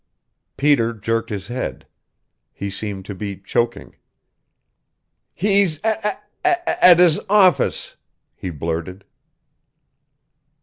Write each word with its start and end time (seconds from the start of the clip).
Peter 0.57 0.93
jerked 0.95 1.29
his 1.29 1.47
head. 1.47 1.85
He 2.51 2.71
seemed 2.71 3.05
to 3.05 3.13
be 3.13 3.37
choking. 3.37 3.97
"He's 5.31 5.77
a 5.83 5.91
a 5.91 6.17
a 6.43 6.55
a 6.65 6.83
at 6.83 6.97
his 6.99 7.19
office," 7.29 7.97
he 8.35 8.49
blurted. 8.49 9.05